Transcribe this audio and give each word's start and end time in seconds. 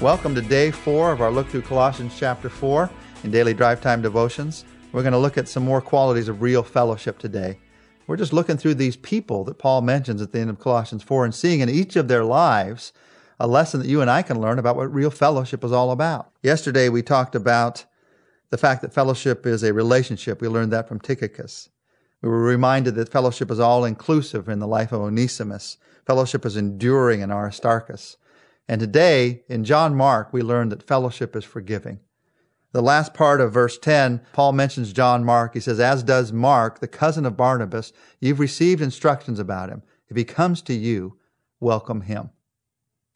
Welcome 0.00 0.36
to 0.36 0.42
day 0.42 0.70
four 0.70 1.10
of 1.10 1.20
our 1.20 1.32
look 1.32 1.48
through 1.48 1.62
Colossians 1.62 2.16
chapter 2.16 2.48
4 2.48 2.88
in 3.24 3.32
daily 3.32 3.52
drive 3.52 3.80
time 3.80 4.00
devotions. 4.00 4.64
We're 4.92 5.02
going 5.02 5.12
to 5.12 5.18
look 5.18 5.36
at 5.36 5.48
some 5.48 5.64
more 5.64 5.80
qualities 5.80 6.28
of 6.28 6.40
real 6.40 6.62
fellowship 6.62 7.18
today. 7.18 7.58
We're 8.06 8.16
just 8.16 8.32
looking 8.32 8.56
through 8.56 8.74
these 8.74 8.94
people 8.94 9.42
that 9.42 9.58
Paul 9.58 9.80
mentions 9.80 10.22
at 10.22 10.30
the 10.30 10.38
end 10.38 10.50
of 10.50 10.60
Colossians 10.60 11.02
4 11.02 11.24
and 11.24 11.34
seeing 11.34 11.58
in 11.58 11.68
each 11.68 11.96
of 11.96 12.06
their 12.06 12.22
lives 12.22 12.92
a 13.40 13.48
lesson 13.48 13.80
that 13.80 13.88
you 13.88 14.00
and 14.00 14.08
I 14.08 14.22
can 14.22 14.40
learn 14.40 14.60
about 14.60 14.76
what 14.76 14.94
real 14.94 15.10
fellowship 15.10 15.64
is 15.64 15.72
all 15.72 15.90
about. 15.90 16.30
Yesterday 16.44 16.88
we 16.88 17.02
talked 17.02 17.34
about 17.34 17.84
the 18.50 18.58
fact 18.58 18.82
that 18.82 18.94
fellowship 18.94 19.46
is 19.46 19.64
a 19.64 19.72
relationship. 19.72 20.40
We 20.40 20.46
learned 20.46 20.72
that 20.72 20.86
from 20.86 21.00
Tychicus. 21.00 21.70
We 22.22 22.28
were 22.28 22.44
reminded 22.44 22.94
that 22.94 23.10
fellowship 23.10 23.50
is 23.50 23.58
all 23.58 23.84
inclusive 23.84 24.48
in 24.48 24.60
the 24.60 24.68
life 24.68 24.92
of 24.92 25.00
Onesimus. 25.00 25.76
Fellowship 26.06 26.46
is 26.46 26.56
enduring 26.56 27.20
in 27.20 27.32
Aristarchus. 27.32 28.16
And 28.68 28.80
today, 28.80 29.42
in 29.48 29.64
John 29.64 29.94
Mark, 29.94 30.32
we 30.32 30.42
learn 30.42 30.68
that 30.68 30.86
fellowship 30.86 31.34
is 31.34 31.44
forgiving. 31.44 32.00
The 32.72 32.82
last 32.82 33.14
part 33.14 33.40
of 33.40 33.52
verse 33.52 33.78
10, 33.78 34.20
Paul 34.34 34.52
mentions 34.52 34.92
John 34.92 35.24
Mark. 35.24 35.54
He 35.54 35.60
says, 35.60 35.80
As 35.80 36.02
does 36.02 36.34
Mark, 36.34 36.80
the 36.80 36.86
cousin 36.86 37.24
of 37.24 37.36
Barnabas, 37.36 37.94
you've 38.20 38.40
received 38.40 38.82
instructions 38.82 39.38
about 39.38 39.70
him. 39.70 39.82
If 40.08 40.18
he 40.18 40.24
comes 40.24 40.60
to 40.62 40.74
you, 40.74 41.16
welcome 41.60 42.02
him. 42.02 42.28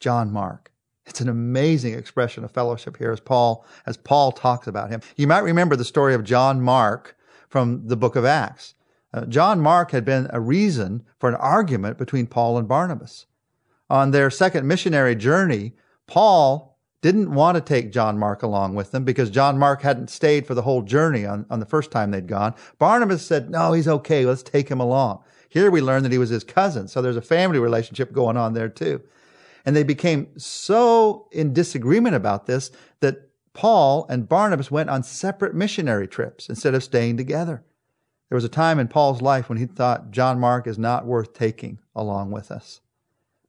John 0.01 0.33
Mark. 0.33 0.73
It's 1.05 1.21
an 1.21 1.29
amazing 1.29 1.95
expression 1.95 2.45
of 2.45 2.51
fellowship 2.51 2.97
here 2.97 3.13
as 3.13 3.21
Paul, 3.21 3.67
as 3.87 3.97
Paul 3.99 4.33
talks 4.33 4.67
about 4.67 4.89
him. 4.89 5.03
You 5.17 5.27
might 5.27 5.41
remember 5.41 5.77
the 5.77 5.85
story 5.85 6.15
of 6.15 6.25
John 6.25 6.63
Mark 6.63 7.17
from 7.49 7.89
the 7.89 7.97
book 7.97 8.17
of 8.17 8.25
Acts. 8.25 8.75
Uh, 9.13 9.27
John 9.27 9.61
Mark 9.61 9.91
had 9.91 10.07
been 10.07 10.29
a 10.31 10.41
reason 10.41 11.05
for 11.19 11.29
an 11.29 11.35
argument 11.35 11.99
between 11.99 12.27
Paul 12.27 12.57
and 12.57 12.67
Barnabas 12.67 13.27
on 13.93 14.11
their 14.11 14.31
second 14.31 14.67
missionary 14.67 15.15
journey, 15.15 15.75
Paul 16.07 16.79
didn't 17.03 17.35
want 17.35 17.57
to 17.57 17.61
take 17.61 17.93
John 17.93 18.19
Mark 18.19 18.43
along 18.43 18.75
with 18.75 18.91
them 18.91 19.05
because 19.05 19.29
John 19.29 19.59
Mark 19.59 19.83
hadn't 19.83 20.09
stayed 20.09 20.47
for 20.47 20.55
the 20.55 20.63
whole 20.63 20.81
journey 20.81 21.27
on, 21.27 21.45
on 21.51 21.61
the 21.61 21.67
first 21.67 21.91
time 21.91 22.11
they'd 22.11 22.27
gone. 22.27 22.55
Barnabas 22.79 23.25
said, 23.25 23.51
no, 23.51 23.75
he's 23.75 23.87
okay. 23.87 24.25
Let's 24.25 24.43
take 24.43 24.71
him 24.71 24.81
along. 24.81 25.23
Here 25.51 25.71
we 25.71 25.83
learn 25.83 26.05
that 26.05 26.13
he 26.13 26.17
was 26.17 26.31
his 26.31 26.43
cousin. 26.43 26.89
So 26.89 27.03
there's 27.03 27.19
a 27.19 27.23
family 27.23 27.59
relationship 27.59 28.13
going 28.13 28.39
on 28.39 28.55
there 28.55 28.71
too. 28.71 29.03
And 29.67 29.77
they 29.77 29.83
became 29.83 30.29
so 30.39 31.29
in 31.31 31.53
disagreement 31.53 32.17
about 32.17 32.47
this 32.47 32.71
that 33.01 33.29
Paul 33.53 34.07
and 34.09 34.27
Barnabas 34.27 34.71
went 34.71 34.89
on 34.89 35.03
separate 35.03 35.55
missionary 35.55 36.09
trips 36.09 36.49
instead 36.49 36.75
of 36.75 36.83
staying 36.83 37.19
together. 37.19 37.63
There 38.31 38.37
was 38.37 38.45
a 38.45 38.49
time 38.49 38.79
in 38.79 38.89
Paul's 38.89 39.21
life 39.21 39.51
when 39.51 39.59
he 39.59 39.67
thought 39.67 40.13
John 40.13 40.41
Mark 40.41 40.67
is 40.67 40.79
not 40.79 41.05
worth 41.05 41.35
taking 41.35 41.79
along 41.95 42.31
with 42.31 42.51
us. 42.51 42.81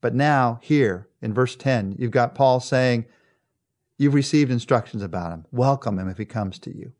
But 0.03 0.13
now, 0.13 0.59
here 0.61 1.07
in 1.21 1.33
verse 1.33 1.55
10, 1.55 1.95
you've 1.97 2.11
got 2.11 2.35
Paul 2.35 2.59
saying, 2.59 3.05
You've 3.97 4.13
received 4.13 4.51
instructions 4.51 5.01
about 5.01 5.31
him. 5.31 5.45
Welcome 5.49 5.97
him 5.97 6.09
if 6.09 6.17
he 6.17 6.25
comes 6.25 6.59
to 6.59 6.77
you. 6.77 6.91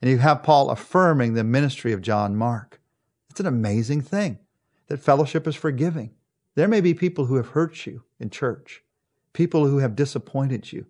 And 0.00 0.08
you 0.08 0.18
have 0.18 0.44
Paul 0.44 0.70
affirming 0.70 1.34
the 1.34 1.42
ministry 1.42 1.92
of 1.92 2.02
John 2.02 2.36
Mark. 2.36 2.80
It's 3.28 3.40
an 3.40 3.46
amazing 3.46 4.02
thing 4.02 4.38
that 4.86 4.98
fellowship 4.98 5.48
is 5.48 5.56
forgiving. 5.56 6.12
There 6.54 6.68
may 6.68 6.80
be 6.80 6.94
people 6.94 7.24
who 7.24 7.34
have 7.34 7.48
hurt 7.48 7.84
you 7.84 8.04
in 8.20 8.30
church, 8.30 8.84
people 9.32 9.66
who 9.66 9.78
have 9.78 9.96
disappointed 9.96 10.72
you. 10.72 10.86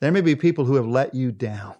There 0.00 0.10
may 0.10 0.20
be 0.20 0.34
people 0.34 0.64
who 0.64 0.74
have 0.74 0.86
let 0.88 1.14
you 1.14 1.30
down. 1.30 1.76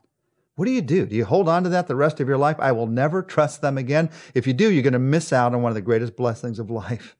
What 0.54 0.66
do 0.66 0.70
you 0.70 0.80
do? 0.80 1.06
Do 1.06 1.16
you 1.16 1.24
hold 1.24 1.48
on 1.48 1.64
to 1.64 1.70
that 1.70 1.88
the 1.88 1.96
rest 1.96 2.20
of 2.20 2.28
your 2.28 2.38
life? 2.38 2.60
I 2.60 2.70
will 2.70 2.86
never 2.86 3.24
trust 3.24 3.62
them 3.62 3.78
again. 3.78 4.10
If 4.32 4.46
you 4.46 4.52
do, 4.52 4.70
you're 4.70 4.84
going 4.84 4.92
to 4.92 5.00
miss 5.00 5.32
out 5.32 5.54
on 5.54 5.62
one 5.62 5.70
of 5.70 5.74
the 5.74 5.82
greatest 5.82 6.14
blessings 6.14 6.60
of 6.60 6.70
life 6.70 7.16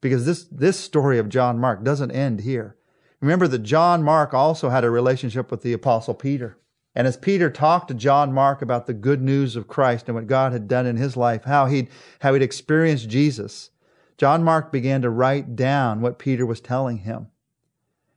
because 0.00 0.26
this, 0.26 0.44
this 0.44 0.78
story 0.78 1.18
of 1.18 1.28
John 1.28 1.58
Mark 1.58 1.84
doesn't 1.84 2.10
end 2.10 2.40
here. 2.40 2.76
Remember 3.20 3.46
that 3.48 3.60
John 3.60 4.02
Mark 4.02 4.32
also 4.32 4.70
had 4.70 4.84
a 4.84 4.90
relationship 4.90 5.50
with 5.50 5.62
the 5.62 5.72
apostle 5.72 6.14
Peter. 6.14 6.56
And 6.94 7.06
as 7.06 7.16
Peter 7.16 7.50
talked 7.50 7.88
to 7.88 7.94
John 7.94 8.32
Mark 8.32 8.62
about 8.62 8.86
the 8.86 8.94
good 8.94 9.22
news 9.22 9.56
of 9.56 9.68
Christ 9.68 10.08
and 10.08 10.14
what 10.14 10.26
God 10.26 10.52
had 10.52 10.66
done 10.66 10.86
in 10.86 10.96
his 10.96 11.16
life, 11.16 11.44
how 11.44 11.66
he'd, 11.66 11.88
how 12.20 12.32
he'd 12.32 12.42
experienced 12.42 13.08
Jesus, 13.08 13.70
John 14.16 14.42
Mark 14.42 14.72
began 14.72 15.02
to 15.02 15.10
write 15.10 15.54
down 15.54 16.00
what 16.00 16.18
Peter 16.18 16.44
was 16.44 16.60
telling 16.60 16.98
him. 16.98 17.28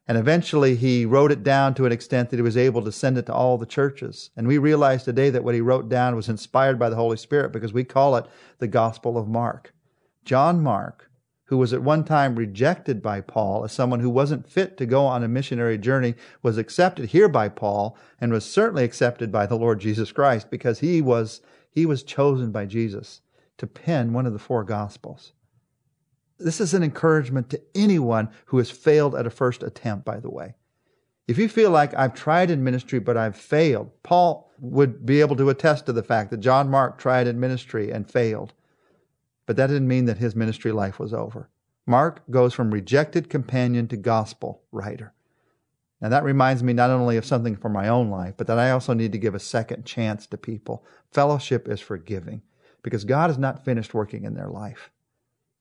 And 0.07 0.17
eventually 0.17 0.75
he 0.75 1.05
wrote 1.05 1.31
it 1.31 1.43
down 1.43 1.75
to 1.75 1.85
an 1.85 1.91
extent 1.91 2.29
that 2.29 2.35
he 2.35 2.41
was 2.41 2.57
able 2.57 2.81
to 2.83 2.91
send 2.91 3.17
it 3.17 3.25
to 3.27 3.33
all 3.33 3.57
the 3.57 3.65
churches. 3.65 4.31
And 4.35 4.47
we 4.47 4.57
realize 4.57 5.03
today 5.03 5.29
that 5.29 5.43
what 5.43 5.55
he 5.55 5.61
wrote 5.61 5.87
down 5.87 6.15
was 6.15 6.27
inspired 6.27 6.77
by 6.77 6.89
the 6.89 6.97
Holy 6.97 7.15
Spirit 7.15 7.53
because 7.53 7.71
we 7.71 7.85
call 7.85 8.15
it 8.17 8.25
the 8.57 8.67
Gospel 8.67 9.17
of 9.17 9.29
Mark. 9.29 9.73
John 10.25 10.61
Mark 10.61 11.09
who 11.45 11.57
was 11.57 11.73
at 11.73 11.83
one 11.83 12.03
time 12.03 12.35
rejected 12.35 13.01
by 13.01 13.21
Paul 13.21 13.63
as 13.63 13.71
someone 13.71 13.99
who 13.99 14.09
wasn't 14.09 14.49
fit 14.49 14.77
to 14.77 14.85
go 14.85 15.05
on 15.05 15.23
a 15.23 15.27
missionary 15.27 15.77
journey, 15.77 16.15
was 16.41 16.57
accepted 16.57 17.09
here 17.09 17.27
by 17.27 17.49
Paul 17.49 17.97
and 18.19 18.31
was 18.31 18.45
certainly 18.45 18.83
accepted 18.83 19.31
by 19.31 19.45
the 19.45 19.57
Lord 19.57 19.79
Jesus 19.79 20.11
Christ 20.11 20.49
because 20.49 20.79
he 20.79 21.01
was, 21.01 21.41
he 21.69 21.85
was 21.85 22.03
chosen 22.03 22.51
by 22.51 22.65
Jesus 22.65 23.21
to 23.57 23.67
pen 23.67 24.13
one 24.13 24.25
of 24.25 24.33
the 24.33 24.39
four 24.39 24.63
gospels. 24.63 25.33
This 26.39 26.59
is 26.59 26.73
an 26.73 26.83
encouragement 26.83 27.49
to 27.51 27.61
anyone 27.75 28.29
who 28.45 28.57
has 28.57 28.71
failed 28.71 29.15
at 29.15 29.27
a 29.27 29.29
first 29.29 29.63
attempt, 29.63 30.05
by 30.05 30.19
the 30.19 30.31
way. 30.31 30.55
If 31.27 31.37
you 31.37 31.47
feel 31.47 31.71
like 31.71 31.93
I've 31.93 32.15
tried 32.15 32.49
in 32.51 32.63
ministry, 32.63 32.99
but 32.99 33.15
I've 33.15 33.37
failed, 33.37 33.91
Paul 34.03 34.51
would 34.59 35.05
be 35.05 35.21
able 35.21 35.37
to 35.37 35.49
attest 35.49 35.85
to 35.85 35.93
the 35.93 36.03
fact 36.03 36.31
that 36.31 36.41
John 36.41 36.69
Mark 36.69 36.97
tried 36.97 37.27
in 37.27 37.39
ministry 37.39 37.91
and 37.91 38.09
failed. 38.09 38.53
But 39.45 39.55
that 39.57 39.67
didn't 39.67 39.87
mean 39.87 40.05
that 40.05 40.17
his 40.17 40.35
ministry 40.35 40.71
life 40.71 40.99
was 40.99 41.13
over. 41.13 41.49
Mark 41.85 42.23
goes 42.29 42.53
from 42.53 42.71
rejected 42.71 43.29
companion 43.29 43.87
to 43.89 43.97
gospel 43.97 44.61
writer. 44.71 45.13
Now 46.01 46.09
that 46.09 46.23
reminds 46.23 46.63
me 46.63 46.73
not 46.73 46.89
only 46.89 47.17
of 47.17 47.25
something 47.25 47.55
for 47.55 47.69
my 47.69 47.87
own 47.87 48.09
life, 48.09 48.35
but 48.37 48.47
that 48.47 48.59
I 48.59 48.71
also 48.71 48.93
need 48.93 49.11
to 49.13 49.17
give 49.17 49.35
a 49.35 49.39
second 49.39 49.85
chance 49.85 50.27
to 50.27 50.37
people. 50.37 50.85
Fellowship 51.11 51.67
is 51.67 51.79
forgiving 51.79 52.41
because 52.83 53.05
God 53.05 53.29
is 53.29 53.37
not 53.37 53.63
finished 53.63 53.93
working 53.93 54.23
in 54.23 54.33
their 54.33 54.49
life. 54.49 54.91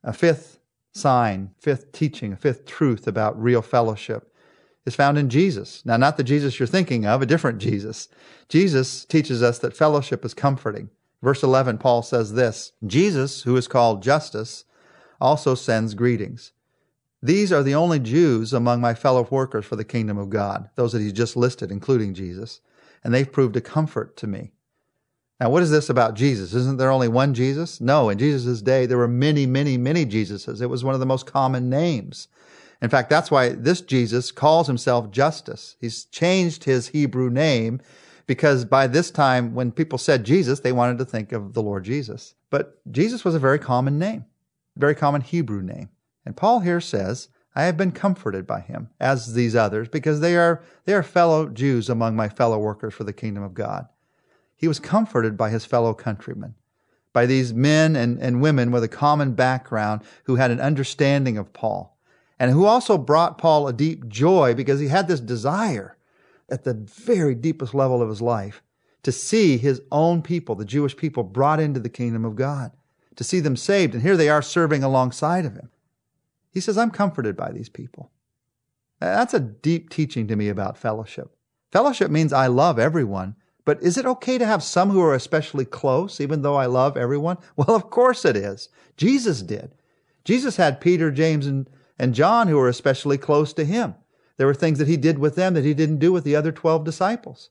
A 0.04 0.12
fifth 0.12 0.58
sign, 0.92 1.52
fifth 1.58 1.92
teaching, 1.92 2.32
a 2.32 2.36
fifth 2.36 2.66
truth 2.66 3.06
about 3.06 3.40
real 3.40 3.62
fellowship 3.62 4.34
is 4.84 4.96
found 4.96 5.16
in 5.16 5.28
Jesus. 5.28 5.84
Now, 5.86 5.96
not 5.96 6.16
the 6.16 6.24
Jesus 6.24 6.58
you're 6.58 6.66
thinking 6.66 7.06
of, 7.06 7.22
a 7.22 7.26
different 7.26 7.58
Jesus. 7.58 8.08
Jesus 8.48 9.04
teaches 9.04 9.42
us 9.42 9.58
that 9.60 9.76
fellowship 9.76 10.24
is 10.24 10.34
comforting. 10.34 10.90
Verse 11.22 11.42
11, 11.42 11.78
Paul 11.78 12.02
says 12.02 12.34
this 12.34 12.72
Jesus, 12.86 13.42
who 13.42 13.56
is 13.56 13.68
called 13.68 14.02
Justus, 14.02 14.64
also 15.20 15.54
sends 15.54 15.94
greetings. 15.94 16.52
These 17.22 17.52
are 17.52 17.62
the 17.62 17.76
only 17.76 18.00
Jews 18.00 18.52
among 18.52 18.80
my 18.80 18.94
fellow 18.94 19.26
workers 19.30 19.64
for 19.64 19.76
the 19.76 19.84
kingdom 19.84 20.18
of 20.18 20.30
God, 20.30 20.68
those 20.74 20.92
that 20.92 21.00
he 21.02 21.12
just 21.12 21.36
listed, 21.36 21.70
including 21.70 22.14
Jesus, 22.14 22.60
and 23.04 23.14
they've 23.14 23.30
proved 23.30 23.56
a 23.56 23.60
comfort 23.60 24.16
to 24.16 24.26
me. 24.26 24.50
Now, 25.38 25.50
what 25.50 25.62
is 25.62 25.70
this 25.70 25.88
about 25.88 26.14
Jesus? 26.14 26.54
Isn't 26.54 26.78
there 26.78 26.90
only 26.90 27.08
one 27.08 27.34
Jesus? 27.34 27.80
No, 27.80 28.08
in 28.08 28.18
Jesus' 28.18 28.62
day, 28.62 28.86
there 28.86 28.98
were 28.98 29.08
many, 29.08 29.46
many, 29.46 29.76
many 29.76 30.04
Jesuses. 30.04 30.60
It 30.60 30.66
was 30.66 30.84
one 30.84 30.94
of 30.94 31.00
the 31.00 31.06
most 31.06 31.26
common 31.26 31.68
names. 31.68 32.28
In 32.80 32.90
fact, 32.90 33.10
that's 33.10 33.30
why 33.30 33.50
this 33.50 33.80
Jesus 33.80 34.32
calls 34.32 34.66
himself 34.66 35.10
Justus. 35.10 35.76
He's 35.80 36.04
changed 36.06 36.64
his 36.64 36.88
Hebrew 36.88 37.30
name 37.30 37.80
because 38.26 38.64
by 38.64 38.86
this 38.86 39.10
time, 39.10 39.54
when 39.54 39.72
people 39.72 39.98
said 39.98 40.24
Jesus, 40.24 40.60
they 40.60 40.72
wanted 40.72 40.98
to 40.98 41.04
think 41.04 41.32
of 41.32 41.54
the 41.54 41.62
Lord 41.62 41.84
Jesus. 41.84 42.34
But 42.50 42.80
Jesus 42.90 43.24
was 43.24 43.34
a 43.34 43.40
very 43.40 43.58
common 43.58 43.98
name, 43.98 44.24
very 44.76 44.94
common 44.94 45.20
Hebrew 45.20 45.62
name. 45.62 45.88
And 46.24 46.36
Paul 46.36 46.60
here 46.60 46.80
says, 46.80 47.28
I 47.54 47.64
have 47.64 47.76
been 47.76 47.92
comforted 47.92 48.46
by 48.46 48.60
him, 48.60 48.88
as 48.98 49.34
these 49.34 49.54
others, 49.54 49.88
because 49.88 50.20
they 50.20 50.36
are, 50.36 50.62
they 50.84 50.94
are 50.94 51.02
fellow 51.02 51.48
Jews 51.48 51.90
among 51.90 52.16
my 52.16 52.28
fellow 52.28 52.58
workers 52.58 52.94
for 52.94 53.04
the 53.04 53.12
kingdom 53.12 53.42
of 53.42 53.54
God. 53.54 53.88
He 54.56 54.68
was 54.68 54.78
comforted 54.78 55.36
by 55.36 55.50
his 55.50 55.64
fellow 55.64 55.92
countrymen, 55.92 56.54
by 57.12 57.26
these 57.26 57.52
men 57.52 57.94
and, 57.96 58.18
and 58.20 58.40
women 58.40 58.70
with 58.70 58.84
a 58.84 58.88
common 58.88 59.32
background 59.34 60.02
who 60.24 60.36
had 60.36 60.50
an 60.50 60.60
understanding 60.60 61.36
of 61.36 61.52
Paul, 61.52 61.98
and 62.38 62.50
who 62.50 62.64
also 62.64 62.96
brought 62.96 63.38
Paul 63.38 63.68
a 63.68 63.72
deep 63.72 64.08
joy 64.08 64.54
because 64.54 64.80
he 64.80 64.88
had 64.88 65.08
this 65.08 65.20
desire 65.20 65.96
at 66.50 66.64
the 66.64 66.74
very 66.74 67.34
deepest 67.34 67.74
level 67.74 68.02
of 68.02 68.08
his 68.08 68.22
life 68.22 68.62
to 69.02 69.12
see 69.12 69.56
his 69.56 69.82
own 69.90 70.22
people, 70.22 70.54
the 70.54 70.64
Jewish 70.64 70.96
people, 70.96 71.22
brought 71.22 71.60
into 71.60 71.80
the 71.80 71.88
kingdom 71.88 72.24
of 72.24 72.36
God, 72.36 72.72
to 73.16 73.24
see 73.24 73.40
them 73.40 73.56
saved. 73.56 73.94
And 73.94 74.02
here 74.02 74.16
they 74.16 74.28
are 74.28 74.42
serving 74.42 74.82
alongside 74.82 75.44
of 75.44 75.54
him. 75.54 75.70
He 76.52 76.60
says, 76.60 76.78
I'm 76.78 76.90
comforted 76.90 77.36
by 77.36 77.50
these 77.50 77.68
people. 77.68 78.10
That's 79.00 79.34
a 79.34 79.40
deep 79.40 79.90
teaching 79.90 80.28
to 80.28 80.36
me 80.36 80.48
about 80.48 80.78
fellowship. 80.78 81.34
Fellowship 81.72 82.10
means 82.10 82.32
I 82.32 82.46
love 82.46 82.78
everyone, 82.78 83.34
but 83.64 83.82
is 83.82 83.96
it 83.96 84.06
okay 84.06 84.38
to 84.38 84.46
have 84.46 84.62
some 84.62 84.90
who 84.90 85.00
are 85.00 85.14
especially 85.14 85.64
close, 85.64 86.20
even 86.20 86.42
though 86.42 86.56
I 86.56 86.66
love 86.66 86.96
everyone? 86.96 87.38
Well, 87.56 87.74
of 87.74 87.90
course 87.90 88.24
it 88.24 88.36
is. 88.36 88.68
Jesus 88.96 89.42
did. 89.42 89.74
Jesus 90.24 90.56
had 90.56 90.80
Peter, 90.80 91.10
James, 91.10 91.46
and, 91.46 91.68
and 91.98 92.14
John 92.14 92.46
who 92.46 92.56
were 92.56 92.68
especially 92.68 93.18
close 93.18 93.52
to 93.54 93.64
him. 93.64 93.94
There 94.36 94.46
were 94.46 94.54
things 94.54 94.78
that 94.78 94.88
he 94.88 94.96
did 94.96 95.18
with 95.18 95.34
them 95.34 95.54
that 95.54 95.64
he 95.64 95.74
didn't 95.74 95.98
do 95.98 96.12
with 96.12 96.24
the 96.24 96.36
other 96.36 96.52
12 96.52 96.84
disciples. 96.84 97.50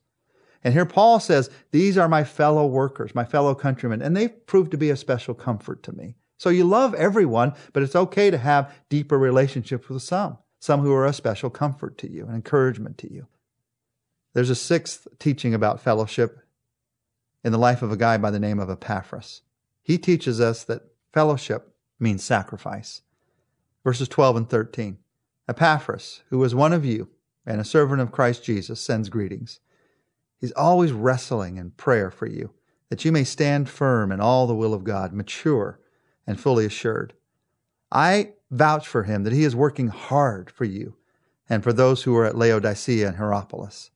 And 0.64 0.74
here 0.74 0.86
Paul 0.86 1.20
says, 1.20 1.50
These 1.70 1.98
are 1.98 2.08
my 2.08 2.24
fellow 2.24 2.66
workers, 2.66 3.14
my 3.14 3.24
fellow 3.24 3.54
countrymen, 3.54 4.02
and 4.02 4.16
they've 4.16 4.46
proved 4.46 4.70
to 4.72 4.78
be 4.78 4.90
a 4.90 4.96
special 4.96 5.34
comfort 5.34 5.82
to 5.84 5.92
me. 5.92 6.16
So 6.38 6.50
you 6.50 6.64
love 6.64 6.94
everyone, 6.94 7.54
but 7.72 7.82
it's 7.82 7.96
okay 7.96 8.30
to 8.30 8.38
have 8.38 8.74
deeper 8.88 9.18
relationships 9.18 9.88
with 9.88 10.02
some. 10.02 10.38
some 10.60 10.80
who 10.80 10.92
are 10.92 11.06
a 11.06 11.12
special 11.12 11.50
comfort 11.50 11.98
to 11.98 12.10
you 12.10 12.26
and 12.26 12.34
encouragement 12.34 12.98
to 12.98 13.12
you. 13.12 13.26
There's 14.34 14.50
a 14.50 14.54
sixth 14.54 15.06
teaching 15.18 15.54
about 15.54 15.80
fellowship 15.80 16.38
in 17.44 17.52
the 17.52 17.58
life 17.58 17.82
of 17.82 17.90
a 17.92 17.96
guy 17.96 18.16
by 18.16 18.30
the 18.30 18.40
name 18.40 18.60
of 18.60 18.70
Epaphras. 18.70 19.42
He 19.82 19.98
teaches 19.98 20.40
us 20.40 20.64
that 20.64 20.82
fellowship 21.12 21.74
means 21.98 22.22
sacrifice. 22.22 23.02
Verses 23.84 24.08
12 24.08 24.36
and 24.36 24.48
13. 24.48 24.98
Epaphras, 25.52 26.22
who 26.30 26.42
is 26.44 26.54
one 26.54 26.72
of 26.72 26.82
you 26.82 27.10
and 27.44 27.60
a 27.60 27.64
servant 27.64 28.00
of 28.00 28.10
Christ 28.10 28.42
Jesus, 28.42 28.80
sends 28.80 29.10
greetings. 29.10 29.60
He's 30.40 30.52
always 30.52 30.92
wrestling 30.92 31.58
in 31.58 31.72
prayer 31.72 32.10
for 32.10 32.26
you, 32.26 32.54
that 32.88 33.04
you 33.04 33.12
may 33.12 33.24
stand 33.24 33.68
firm 33.68 34.10
in 34.10 34.18
all 34.18 34.46
the 34.46 34.54
will 34.54 34.72
of 34.72 34.82
God, 34.82 35.12
mature 35.12 35.78
and 36.26 36.40
fully 36.40 36.64
assured. 36.64 37.12
I 37.90 38.32
vouch 38.50 38.88
for 38.88 39.02
him 39.02 39.24
that 39.24 39.34
he 39.34 39.44
is 39.44 39.54
working 39.54 39.88
hard 39.88 40.50
for 40.50 40.64
you 40.64 40.96
and 41.50 41.62
for 41.62 41.74
those 41.74 42.04
who 42.04 42.16
are 42.16 42.24
at 42.24 42.38
Laodicea 42.38 43.06
and 43.06 43.18
Hierapolis. 43.18 43.90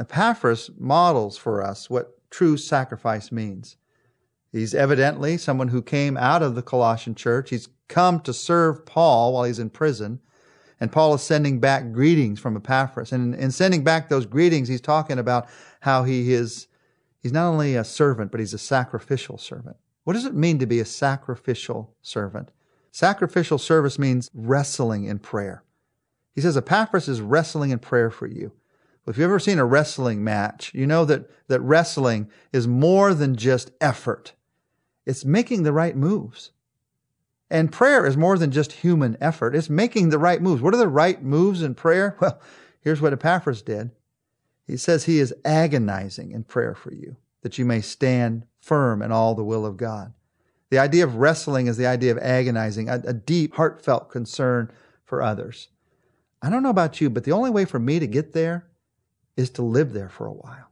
Epaphras 0.00 0.68
models 0.76 1.36
for 1.36 1.62
us 1.62 1.88
what 1.88 2.18
true 2.28 2.56
sacrifice 2.56 3.30
means. 3.30 3.76
He's 4.52 4.74
evidently 4.74 5.38
someone 5.38 5.68
who 5.68 5.80
came 5.80 6.16
out 6.16 6.42
of 6.42 6.54
the 6.54 6.62
Colossian 6.62 7.14
church. 7.14 7.50
He's 7.50 7.68
come 7.88 8.20
to 8.20 8.34
serve 8.34 8.84
Paul 8.84 9.32
while 9.32 9.44
he's 9.44 9.58
in 9.58 9.70
prison. 9.70 10.20
And 10.78 10.92
Paul 10.92 11.14
is 11.14 11.22
sending 11.22 11.58
back 11.58 11.92
greetings 11.92 12.38
from 12.38 12.56
Epaphras. 12.56 13.12
And 13.12 13.34
in 13.34 13.50
sending 13.50 13.82
back 13.82 14.08
those 14.08 14.26
greetings, 14.26 14.68
he's 14.68 14.80
talking 14.80 15.18
about 15.18 15.48
how 15.80 16.04
he 16.04 16.32
is, 16.32 16.66
he's 17.22 17.32
not 17.32 17.48
only 17.48 17.76
a 17.76 17.84
servant, 17.84 18.30
but 18.30 18.40
he's 18.40 18.52
a 18.52 18.58
sacrificial 18.58 19.38
servant. 19.38 19.76
What 20.04 20.14
does 20.14 20.26
it 20.26 20.34
mean 20.34 20.58
to 20.58 20.66
be 20.66 20.80
a 20.80 20.84
sacrificial 20.84 21.94
servant? 22.02 22.50
Sacrificial 22.90 23.58
service 23.58 23.98
means 23.98 24.30
wrestling 24.34 25.04
in 25.04 25.18
prayer. 25.18 25.62
He 26.34 26.40
says 26.40 26.56
Epaphras 26.56 27.08
is 27.08 27.20
wrestling 27.20 27.70
in 27.70 27.78
prayer 27.78 28.10
for 28.10 28.26
you. 28.26 28.52
If 29.06 29.18
you've 29.18 29.24
ever 29.24 29.38
seen 29.38 29.58
a 29.58 29.64
wrestling 29.64 30.22
match, 30.22 30.72
you 30.74 30.86
know 30.86 31.04
that, 31.06 31.28
that 31.48 31.60
wrestling 31.60 32.30
is 32.52 32.68
more 32.68 33.14
than 33.14 33.34
just 33.34 33.70
effort. 33.80 34.32
It's 35.06 35.24
making 35.24 35.62
the 35.62 35.72
right 35.72 35.96
moves. 35.96 36.52
And 37.50 37.70
prayer 37.70 38.06
is 38.06 38.16
more 38.16 38.38
than 38.38 38.50
just 38.50 38.72
human 38.72 39.16
effort. 39.20 39.54
It's 39.54 39.68
making 39.68 40.08
the 40.08 40.18
right 40.18 40.40
moves. 40.40 40.62
What 40.62 40.72
are 40.74 40.78
the 40.78 40.88
right 40.88 41.22
moves 41.22 41.62
in 41.62 41.74
prayer? 41.74 42.16
Well, 42.20 42.40
here's 42.80 43.00
what 43.00 43.12
Epaphras 43.12 43.62
did. 43.62 43.90
He 44.66 44.76
says 44.76 45.04
he 45.04 45.18
is 45.18 45.34
agonizing 45.44 46.32
in 46.32 46.44
prayer 46.44 46.74
for 46.74 46.92
you, 46.92 47.16
that 47.42 47.58
you 47.58 47.64
may 47.64 47.80
stand 47.80 48.46
firm 48.58 49.02
in 49.02 49.12
all 49.12 49.34
the 49.34 49.44
will 49.44 49.66
of 49.66 49.76
God. 49.76 50.14
The 50.70 50.78
idea 50.78 51.04
of 51.04 51.16
wrestling 51.16 51.66
is 51.66 51.76
the 51.76 51.86
idea 51.86 52.10
of 52.12 52.18
agonizing, 52.18 52.88
a, 52.88 53.02
a 53.06 53.12
deep, 53.12 53.54
heartfelt 53.54 54.08
concern 54.08 54.72
for 55.04 55.22
others. 55.22 55.68
I 56.40 56.48
don't 56.48 56.62
know 56.62 56.70
about 56.70 57.00
you, 57.00 57.10
but 57.10 57.24
the 57.24 57.32
only 57.32 57.50
way 57.50 57.66
for 57.66 57.78
me 57.78 57.98
to 57.98 58.06
get 58.06 58.32
there 58.32 58.66
is 59.36 59.50
to 59.50 59.62
live 59.62 59.92
there 59.92 60.08
for 60.08 60.26
a 60.26 60.32
while. 60.32 60.71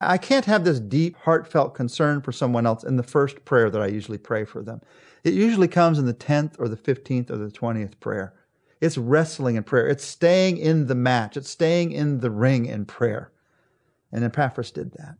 I 0.00 0.18
can't 0.18 0.44
have 0.44 0.64
this 0.64 0.78
deep, 0.78 1.16
heartfelt 1.16 1.74
concern 1.74 2.20
for 2.20 2.32
someone 2.32 2.66
else 2.66 2.84
in 2.84 2.96
the 2.96 3.02
first 3.02 3.44
prayer 3.44 3.70
that 3.70 3.80
I 3.80 3.86
usually 3.86 4.18
pray 4.18 4.44
for 4.44 4.62
them. 4.62 4.82
It 5.24 5.34
usually 5.34 5.68
comes 5.68 5.98
in 5.98 6.06
the 6.06 6.14
10th 6.14 6.54
or 6.58 6.68
the 6.68 6.76
15th 6.76 7.30
or 7.30 7.38
the 7.38 7.50
20th 7.50 7.98
prayer. 7.98 8.34
It's 8.80 8.98
wrestling 8.98 9.56
in 9.56 9.64
prayer. 9.64 9.88
It's 9.88 10.04
staying 10.04 10.58
in 10.58 10.86
the 10.86 10.94
match. 10.94 11.36
It's 11.36 11.50
staying 11.50 11.92
in 11.92 12.20
the 12.20 12.30
ring 12.30 12.66
in 12.66 12.84
prayer. 12.84 13.32
And 14.12 14.22
Epaphras 14.22 14.70
did 14.70 14.92
that. 14.92 15.16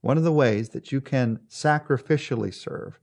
One 0.00 0.18
of 0.18 0.24
the 0.24 0.32
ways 0.32 0.70
that 0.70 0.90
you 0.90 1.00
can 1.00 1.38
sacrificially 1.48 2.52
serve 2.52 2.98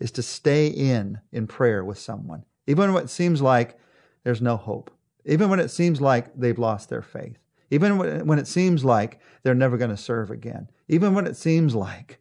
is 0.00 0.10
to 0.10 0.22
stay 0.22 0.66
in 0.66 1.20
in 1.30 1.46
prayer 1.46 1.84
with 1.84 1.98
someone, 1.98 2.44
even 2.66 2.92
when 2.92 3.04
it 3.04 3.10
seems 3.10 3.40
like 3.40 3.78
there's 4.24 4.42
no 4.42 4.56
hope, 4.56 4.90
even 5.24 5.48
when 5.48 5.60
it 5.60 5.70
seems 5.70 6.00
like 6.00 6.34
they've 6.34 6.58
lost 6.58 6.88
their 6.88 7.02
faith, 7.02 7.38
even 7.72 8.26
when 8.26 8.38
it 8.38 8.46
seems 8.46 8.84
like 8.84 9.18
they're 9.42 9.54
never 9.54 9.78
going 9.78 9.90
to 9.90 9.96
serve 9.96 10.30
again, 10.30 10.68
even 10.88 11.14
when 11.14 11.26
it 11.26 11.38
seems 11.38 11.74
like 11.74 12.18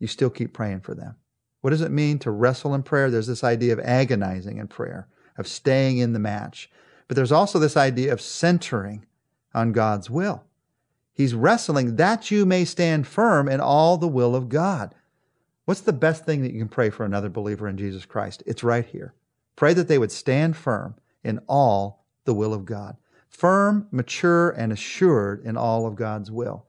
you 0.00 0.08
still 0.08 0.30
keep 0.30 0.52
praying 0.52 0.80
for 0.80 0.96
them. 0.96 1.14
What 1.60 1.70
does 1.70 1.80
it 1.80 1.92
mean 1.92 2.18
to 2.18 2.32
wrestle 2.32 2.74
in 2.74 2.82
prayer? 2.82 3.08
There's 3.08 3.28
this 3.28 3.44
idea 3.44 3.72
of 3.72 3.78
agonizing 3.78 4.58
in 4.58 4.66
prayer, 4.66 5.06
of 5.38 5.46
staying 5.46 5.98
in 5.98 6.12
the 6.12 6.18
match. 6.18 6.68
But 7.06 7.14
there's 7.14 7.30
also 7.30 7.60
this 7.60 7.76
idea 7.76 8.12
of 8.12 8.20
centering 8.20 9.06
on 9.54 9.70
God's 9.70 10.10
will. 10.10 10.42
He's 11.12 11.32
wrestling 11.32 11.94
that 11.94 12.32
you 12.32 12.44
may 12.44 12.64
stand 12.64 13.06
firm 13.06 13.48
in 13.48 13.60
all 13.60 13.96
the 13.96 14.08
will 14.08 14.34
of 14.34 14.48
God. 14.48 14.96
What's 15.66 15.82
the 15.82 15.92
best 15.92 16.24
thing 16.24 16.42
that 16.42 16.52
you 16.52 16.58
can 16.58 16.68
pray 16.68 16.90
for 16.90 17.04
another 17.04 17.28
believer 17.28 17.68
in 17.68 17.76
Jesus 17.76 18.04
Christ? 18.04 18.42
It's 18.44 18.64
right 18.64 18.84
here. 18.84 19.14
Pray 19.54 19.72
that 19.72 19.86
they 19.86 19.98
would 19.98 20.10
stand 20.10 20.56
firm 20.56 20.96
in 21.22 21.38
all 21.46 22.04
the 22.24 22.34
will 22.34 22.52
of 22.52 22.64
God 22.64 22.96
firm, 23.34 23.88
mature, 23.90 24.50
and 24.50 24.72
assured 24.72 25.44
in 25.44 25.56
all 25.56 25.86
of 25.86 25.96
God's 25.96 26.30
will. 26.30 26.66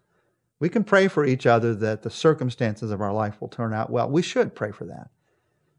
We 0.60 0.68
can 0.68 0.84
pray 0.84 1.08
for 1.08 1.24
each 1.24 1.46
other 1.46 1.76
that 1.76 2.02
the 2.02 2.10
circumstances 2.10 2.90
of 2.90 3.02
our 3.02 3.14
life 3.14 3.40
will 3.40 3.50
turn 3.50 3.72
out 3.72 3.92
well. 3.92 4.10
We 4.10 4.24
should 4.24 4.56
pray 4.56 4.72
for 4.72 4.86
that. 4.86 5.12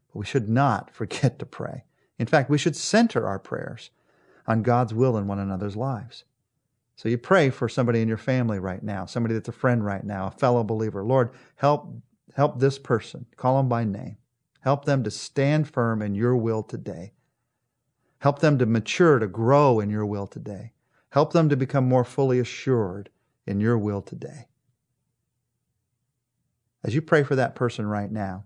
But 0.07 0.19
we 0.19 0.25
should 0.25 0.47
not 0.47 0.89
forget 0.95 1.39
to 1.39 1.45
pray. 1.45 1.83
In 2.17 2.25
fact, 2.25 2.49
we 2.49 2.57
should 2.57 2.75
center 2.75 3.27
our 3.27 3.37
prayers 3.37 3.89
on 4.47 4.63
God's 4.63 4.93
will 4.93 5.17
in 5.17 5.27
one 5.27 5.39
another's 5.39 5.75
lives. 5.75 6.23
So 6.95 7.09
you 7.09 7.17
pray 7.17 7.49
for 7.49 7.67
somebody 7.67 8.01
in 8.01 8.07
your 8.07 8.17
family 8.17 8.57
right 8.57 8.81
now, 8.81 9.05
somebody 9.05 9.33
that's 9.33 9.49
a 9.49 9.51
friend 9.51 9.85
right 9.85 10.05
now, 10.05 10.27
a 10.27 10.31
fellow 10.39 10.63
believer. 10.63 11.03
Lord, 11.03 11.31
help 11.57 11.93
help 12.33 12.59
this 12.59 12.79
person. 12.79 13.25
Call 13.35 13.57
them 13.57 13.67
by 13.67 13.83
name. 13.83 14.17
Help 14.61 14.85
them 14.85 15.03
to 15.03 15.11
stand 15.11 15.67
firm 15.67 16.01
in 16.01 16.15
your 16.15 16.35
will 16.35 16.63
today. 16.63 17.11
Help 18.19 18.39
them 18.39 18.57
to 18.57 18.65
mature, 18.65 19.19
to 19.19 19.27
grow 19.27 19.79
in 19.79 19.89
your 19.89 20.05
will 20.05 20.27
today. 20.27 20.71
Help 21.09 21.33
them 21.33 21.49
to 21.49 21.55
become 21.55 21.87
more 21.87 22.03
fully 22.03 22.39
assured 22.39 23.09
in 23.45 23.59
your 23.59 23.77
will 23.77 24.01
today. 24.01 24.47
As 26.83 26.93
you 26.95 27.01
pray 27.01 27.23
for 27.23 27.35
that 27.35 27.55
person 27.55 27.85
right 27.87 28.11
now, 28.11 28.45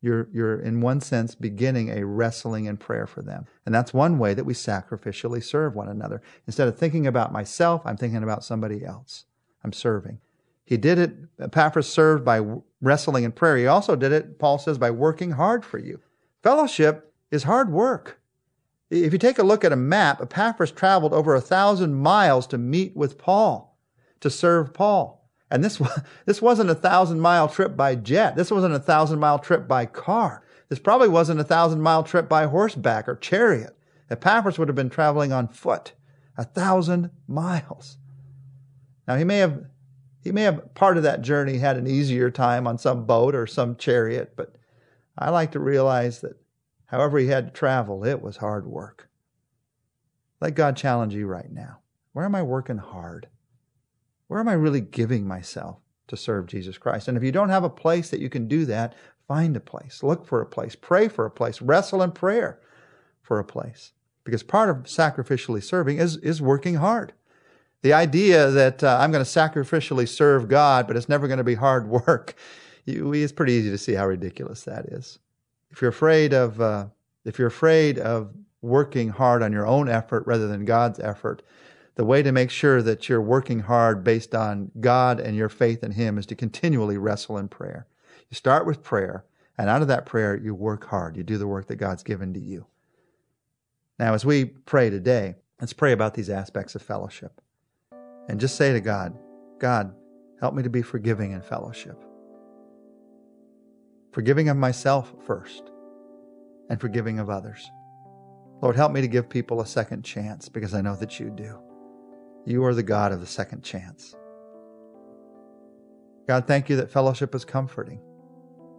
you're, 0.00 0.28
you're 0.32 0.60
in 0.60 0.80
one 0.80 1.00
sense 1.00 1.34
beginning 1.34 1.90
a 1.90 2.06
wrestling 2.06 2.66
in 2.66 2.76
prayer 2.76 3.06
for 3.06 3.22
them. 3.22 3.46
And 3.66 3.74
that's 3.74 3.92
one 3.92 4.18
way 4.18 4.32
that 4.34 4.44
we 4.44 4.54
sacrificially 4.54 5.42
serve 5.42 5.74
one 5.74 5.88
another. 5.88 6.22
Instead 6.46 6.68
of 6.68 6.78
thinking 6.78 7.06
about 7.06 7.32
myself, 7.32 7.82
I'm 7.84 7.96
thinking 7.96 8.22
about 8.22 8.44
somebody 8.44 8.84
else. 8.84 9.24
I'm 9.64 9.72
serving. 9.72 10.20
He 10.64 10.76
did 10.76 10.98
it, 10.98 11.16
Epaphras 11.40 11.88
served 11.88 12.24
by 12.24 12.42
wrestling 12.80 13.24
in 13.24 13.32
prayer. 13.32 13.56
He 13.56 13.66
also 13.66 13.96
did 13.96 14.12
it, 14.12 14.38
Paul 14.38 14.58
says, 14.58 14.78
by 14.78 14.90
working 14.90 15.32
hard 15.32 15.64
for 15.64 15.78
you. 15.78 16.00
Fellowship 16.42 17.12
is 17.30 17.44
hard 17.44 17.72
work. 17.72 18.17
If 18.90 19.12
you 19.12 19.18
take 19.18 19.38
a 19.38 19.42
look 19.42 19.64
at 19.64 19.72
a 19.72 19.76
map, 19.76 20.20
Epaphras 20.20 20.70
traveled 20.70 21.12
over 21.12 21.34
a 21.34 21.40
thousand 21.40 21.94
miles 21.94 22.46
to 22.48 22.58
meet 22.58 22.96
with 22.96 23.18
Paul, 23.18 23.78
to 24.20 24.30
serve 24.30 24.72
Paul. 24.72 25.28
And 25.50 25.62
this, 25.62 25.80
this 26.26 26.40
wasn't 26.40 26.70
a 26.70 26.74
thousand 26.74 27.20
mile 27.20 27.48
trip 27.48 27.76
by 27.76 27.94
jet. 27.94 28.36
This 28.36 28.50
wasn't 28.50 28.74
a 28.74 28.80
thousand 28.80 29.18
mile 29.18 29.38
trip 29.38 29.68
by 29.68 29.86
car. 29.86 30.42
This 30.68 30.78
probably 30.78 31.08
wasn't 31.08 31.40
a 31.40 31.44
thousand 31.44 31.80
mile 31.80 32.02
trip 32.02 32.28
by 32.28 32.46
horseback 32.46 33.08
or 33.08 33.16
chariot. 33.16 33.76
Epaphras 34.10 34.58
would 34.58 34.68
have 34.68 34.74
been 34.74 34.90
traveling 34.90 35.32
on 35.32 35.48
foot 35.48 35.92
a 36.36 36.44
thousand 36.44 37.10
miles. 37.26 37.98
Now 39.06 39.16
he 39.16 39.24
may 39.24 39.38
have, 39.38 39.64
he 40.22 40.32
may 40.32 40.42
have 40.42 40.74
part 40.74 40.96
of 40.96 41.02
that 41.02 41.20
journey 41.20 41.58
had 41.58 41.76
an 41.76 41.86
easier 41.86 42.30
time 42.30 42.66
on 42.66 42.78
some 42.78 43.04
boat 43.06 43.34
or 43.34 43.46
some 43.46 43.76
chariot, 43.76 44.34
but 44.36 44.54
I 45.18 45.30
like 45.30 45.52
to 45.52 45.60
realize 45.60 46.20
that 46.20 46.40
However, 46.88 47.18
he 47.18 47.28
had 47.28 47.46
to 47.46 47.52
travel, 47.52 48.04
it 48.04 48.22
was 48.22 48.38
hard 48.38 48.66
work. 48.66 49.08
Let 50.40 50.54
God 50.54 50.76
challenge 50.76 51.14
you 51.14 51.26
right 51.26 51.50
now. 51.50 51.78
Where 52.12 52.24
am 52.24 52.34
I 52.34 52.42
working 52.42 52.78
hard? 52.78 53.28
Where 54.26 54.40
am 54.40 54.48
I 54.48 54.54
really 54.54 54.80
giving 54.80 55.26
myself 55.26 55.78
to 56.08 56.16
serve 56.16 56.46
Jesus 56.46 56.78
Christ? 56.78 57.08
And 57.08 57.16
if 57.16 57.22
you 57.22 57.32
don't 57.32 57.50
have 57.50 57.64
a 57.64 57.70
place 57.70 58.10
that 58.10 58.20
you 58.20 58.30
can 58.30 58.48
do 58.48 58.64
that, 58.66 58.94
find 59.26 59.56
a 59.56 59.60
place, 59.60 60.02
look 60.02 60.26
for 60.26 60.40
a 60.40 60.46
place, 60.46 60.74
pray 60.74 61.08
for 61.08 61.26
a 61.26 61.30
place, 61.30 61.60
wrestle 61.60 62.02
in 62.02 62.12
prayer 62.12 62.58
for 63.20 63.38
a 63.38 63.44
place. 63.44 63.92
Because 64.24 64.42
part 64.42 64.70
of 64.70 64.84
sacrificially 64.84 65.62
serving 65.62 65.98
is, 65.98 66.16
is 66.18 66.40
working 66.40 66.76
hard. 66.76 67.12
The 67.82 67.92
idea 67.92 68.50
that 68.50 68.82
uh, 68.82 68.98
I'm 69.00 69.12
going 69.12 69.24
to 69.24 69.30
sacrificially 69.30 70.08
serve 70.08 70.48
God, 70.48 70.86
but 70.86 70.96
it's 70.96 71.08
never 71.08 71.28
going 71.28 71.38
to 71.38 71.44
be 71.44 71.54
hard 71.54 71.86
work, 72.06 72.34
it's 72.86 73.32
pretty 73.32 73.52
easy 73.52 73.70
to 73.70 73.78
see 73.78 73.92
how 73.92 74.06
ridiculous 74.06 74.64
that 74.64 74.86
is. 74.86 75.18
If 75.70 75.82
you're 75.82 75.90
afraid 75.90 76.32
of, 76.32 76.60
uh, 76.60 76.86
if 77.24 77.38
you're 77.38 77.48
afraid 77.48 77.98
of 77.98 78.32
working 78.62 79.10
hard 79.10 79.42
on 79.42 79.52
your 79.52 79.66
own 79.66 79.88
effort 79.88 80.26
rather 80.26 80.48
than 80.48 80.64
God's 80.64 80.98
effort, 80.98 81.42
the 81.94 82.04
way 82.04 82.22
to 82.22 82.32
make 82.32 82.50
sure 82.50 82.80
that 82.82 83.08
you're 83.08 83.20
working 83.20 83.60
hard 83.60 84.04
based 84.04 84.34
on 84.34 84.70
God 84.80 85.20
and 85.20 85.36
your 85.36 85.48
faith 85.48 85.82
in 85.82 85.92
Him 85.92 86.16
is 86.16 86.26
to 86.26 86.34
continually 86.34 86.96
wrestle 86.96 87.38
in 87.38 87.48
prayer. 87.48 87.86
You 88.30 88.36
start 88.36 88.66
with 88.66 88.82
prayer, 88.82 89.24
and 89.56 89.68
out 89.68 89.82
of 89.82 89.88
that 89.88 90.06
prayer, 90.06 90.36
you 90.36 90.54
work 90.54 90.86
hard. 90.86 91.16
You 91.16 91.24
do 91.24 91.38
the 91.38 91.46
work 91.46 91.66
that 91.66 91.76
God's 91.76 92.02
given 92.02 92.32
to 92.34 92.40
you. 92.40 92.66
Now, 93.98 94.14
as 94.14 94.24
we 94.24 94.44
pray 94.44 94.90
today, 94.90 95.34
let's 95.60 95.72
pray 95.72 95.92
about 95.92 96.14
these 96.14 96.30
aspects 96.30 96.76
of 96.76 96.82
fellowship. 96.82 97.40
And 98.28 98.38
just 98.38 98.56
say 98.56 98.72
to 98.72 98.80
God, 98.80 99.18
God, 99.58 99.92
help 100.40 100.54
me 100.54 100.62
to 100.62 100.70
be 100.70 100.82
forgiving 100.82 101.32
in 101.32 101.42
fellowship 101.42 102.00
forgiving 104.12 104.48
of 104.48 104.56
myself 104.56 105.14
first, 105.26 105.70
and 106.70 106.80
forgiving 106.80 107.18
of 107.18 107.30
others. 107.30 107.70
Lord, 108.60 108.76
help 108.76 108.92
me 108.92 109.00
to 109.00 109.08
give 109.08 109.28
people 109.28 109.60
a 109.60 109.66
second 109.66 110.02
chance 110.02 110.48
because 110.48 110.74
I 110.74 110.80
know 110.80 110.96
that 110.96 111.20
you 111.20 111.30
do. 111.30 111.58
You 112.44 112.64
are 112.64 112.74
the 112.74 112.82
God 112.82 113.12
of 113.12 113.20
the 113.20 113.26
second 113.26 113.62
chance. 113.62 114.14
God, 116.26 116.46
thank 116.46 116.68
you 116.68 116.76
that 116.76 116.90
fellowship 116.90 117.34
is 117.34 117.44
comforting. 117.44 118.00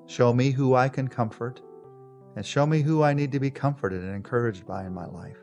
Show 0.08 0.34
me 0.34 0.52
who 0.52 0.76
I 0.76 0.90
can 0.90 1.08
comfort 1.08 1.62
and 2.36 2.46
show 2.46 2.66
me 2.66 2.82
who 2.82 3.04
I 3.04 3.14
need 3.14 3.32
to 3.32 3.40
be 3.40 3.52
comforted 3.52 4.04
and 4.04 4.16
encouraged 4.16 4.66
by 4.66 4.86
in 4.86 4.94
my 4.94 5.06
life. 5.06 5.38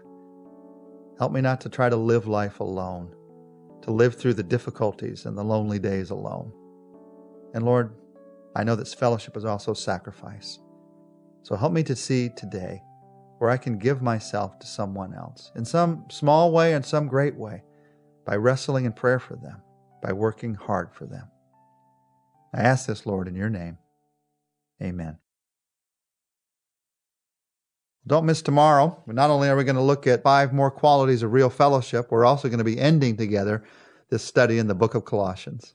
Help 1.18 1.32
me 1.32 1.40
not 1.40 1.60
to 1.62 1.68
try 1.68 1.88
to 1.88 1.96
live 1.96 2.26
life 2.26 2.60
alone, 2.60 3.14
to 3.82 3.90
live 3.90 4.14
through 4.14 4.34
the 4.34 4.42
difficulties 4.42 5.26
and 5.26 5.36
the 5.36 5.44
lonely 5.44 5.78
days 5.78 6.10
alone. 6.10 6.52
And 7.54 7.64
Lord, 7.64 7.94
I 8.56 8.64
know 8.64 8.75
that 8.75 8.88
fellowship 8.88 9.36
is 9.36 9.44
also 9.44 9.75
sacrifice. 9.75 10.60
So 11.42 11.56
help 11.56 11.75
me 11.75 11.82
to 11.82 11.94
see 11.94 12.30
today 12.30 12.82
where 13.38 13.50
I 13.50 13.58
can 13.58 13.76
give 13.76 14.00
myself 14.00 14.58
to 14.60 14.66
someone 14.66 15.12
else 15.12 15.52
in 15.54 15.66
some 15.66 16.06
small 16.10 16.52
way 16.52 16.72
and 16.72 16.84
some 16.84 17.06
great 17.06 17.36
way 17.36 17.62
by 18.25 18.36
wrestling 18.36 18.86
in 18.86 18.94
prayer 18.94 19.18
for 19.18 19.36
them, 19.36 19.60
by 20.02 20.14
working 20.14 20.54
hard 20.54 20.94
for 20.94 21.04
them. 21.04 21.28
I 22.54 22.62
ask 22.62 22.86
this, 22.86 23.04
Lord, 23.04 23.28
in 23.28 23.34
your 23.34 23.50
name. 23.50 23.76
Amen. 24.82 25.18
Don't 28.06 28.25
miss 28.25 28.40
tomorrow. 28.40 29.02
Not 29.06 29.28
only 29.28 29.50
are 29.50 29.56
we 29.56 29.64
going 29.64 29.76
to 29.76 29.82
look 29.82 30.06
at 30.06 30.22
five 30.22 30.54
more 30.54 30.70
qualities 30.70 31.22
of 31.22 31.34
real 31.34 31.50
fellowship, 31.50 32.10
we're 32.10 32.25
also 32.25 32.48
going 32.48 32.58
to 32.58 32.64
be 32.64 32.80
ending 32.80 33.18
together 33.18 33.64
this 34.08 34.25
study 34.25 34.56
in 34.56 34.66
the 34.66 34.75
book 34.75 34.94
of 34.94 35.04
Colossians. 35.04 35.75